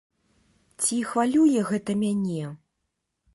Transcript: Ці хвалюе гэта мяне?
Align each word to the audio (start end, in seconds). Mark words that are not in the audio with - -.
Ці 0.85 0.97
хвалюе 1.09 1.59
гэта 1.69 1.91
мяне? 2.01 2.41